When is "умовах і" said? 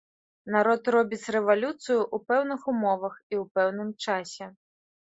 2.75-3.35